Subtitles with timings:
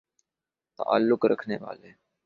[0.79, 1.91] تعلق رکھنے والے